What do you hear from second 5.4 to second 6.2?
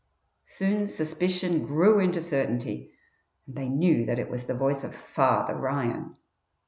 Ryan.